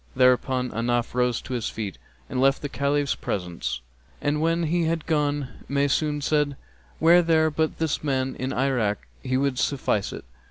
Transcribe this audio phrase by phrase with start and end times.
[0.15, 3.81] Thereupon Ahnaf rose to his feet and left the Caliph's presence,
[4.19, 6.57] and when he had gone Maysun said,
[6.99, 10.25] 'Were there but this man in Irak, he would suffice to it.'